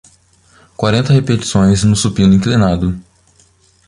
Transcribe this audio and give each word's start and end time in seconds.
Quarenta 0.75 1.13
repetições 1.13 1.83
no 1.83 1.95
supino 1.95 2.33
inclinado 2.33 2.99